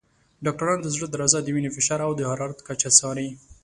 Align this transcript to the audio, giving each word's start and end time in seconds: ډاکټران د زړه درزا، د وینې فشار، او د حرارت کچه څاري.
ډاکټران 0.45 0.79
د 0.81 0.87
زړه 0.95 1.07
درزا، 1.13 1.39
د 1.43 1.47
وینې 1.55 1.71
فشار، 1.77 1.99
او 2.07 2.11
د 2.15 2.21
حرارت 2.29 2.59
کچه 2.67 2.89
څاري. 2.97 3.29